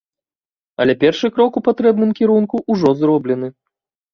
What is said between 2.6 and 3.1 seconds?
ўжо